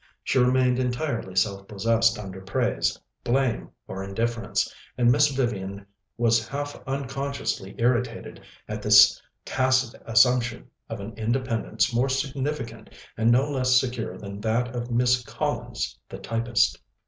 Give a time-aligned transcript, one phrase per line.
[0.23, 5.85] She remained entirely self possessed under praise, blame, or indifference, and Miss Vivian
[6.17, 13.47] was half unconsciously irritated at this tacit assumption of an independence more significant and no
[13.51, 16.81] less secure than that of Miss Collins the typist.